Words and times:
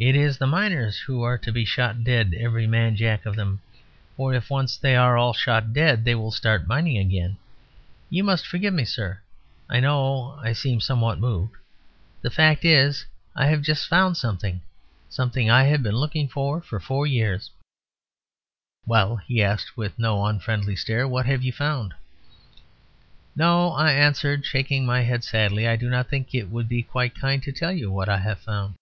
It 0.00 0.14
is 0.14 0.38
the 0.38 0.46
miners 0.46 0.96
who 1.00 1.22
are 1.24 1.36
to 1.38 1.50
be 1.50 1.64
shot 1.64 2.04
dead, 2.04 2.32
every 2.38 2.68
man 2.68 2.94
Jack 2.94 3.26
of 3.26 3.34
them; 3.34 3.60
for 4.16 4.32
if 4.32 4.48
once 4.48 4.76
they 4.76 4.94
are 4.94 5.16
all 5.18 5.32
shot 5.32 5.72
dead 5.72 6.04
they 6.04 6.14
will 6.14 6.30
start 6.30 6.68
mining 6.68 6.96
again...You 6.98 8.22
must 8.22 8.46
forgive 8.46 8.72
me, 8.72 8.84
sir; 8.84 9.20
I 9.68 9.80
know 9.80 10.38
I 10.40 10.52
seem 10.52 10.80
somewhat 10.80 11.18
moved. 11.18 11.56
The 12.22 12.30
fact 12.30 12.64
is, 12.64 13.06
I 13.34 13.46
have 13.46 13.62
just 13.62 13.88
found 13.88 14.16
something. 14.16 14.62
Something 15.08 15.50
I 15.50 15.64
have 15.64 15.82
been 15.82 15.96
looking 15.96 16.28
for 16.28 16.60
for 16.60 17.04
years." 17.04 17.50
"Well," 18.86 19.16
he 19.16 19.42
asked, 19.42 19.76
with 19.76 19.98
no 19.98 20.24
unfriendly 20.26 20.76
stare, 20.76 21.00
"and 21.00 21.10
what 21.10 21.26
have 21.26 21.42
you 21.42 21.50
found?" 21.50 21.92
"No," 23.34 23.72
I 23.72 23.90
answered, 23.90 24.46
shaking 24.46 24.86
my 24.86 25.00
head 25.00 25.24
sadly, 25.24 25.66
"I 25.66 25.74
do 25.74 25.90
not 25.90 26.08
think 26.08 26.36
it 26.36 26.50
would 26.50 26.68
be 26.68 26.84
quite 26.84 27.16
kind 27.16 27.42
to 27.42 27.50
tell 27.50 27.72
you 27.72 27.90
what 27.90 28.08
I 28.08 28.18
have 28.18 28.38
found." 28.38 28.76